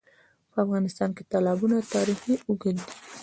په 0.51 0.57
افغانستان 0.65 1.09
کې 1.15 1.23
د 1.23 1.27
تالابونه 1.33 1.75
تاریخ 1.95 2.17
اوږد 2.47 2.75
دی. 2.79 2.85